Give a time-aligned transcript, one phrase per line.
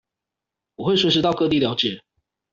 [0.77, 2.01] 我會隨時到各地了解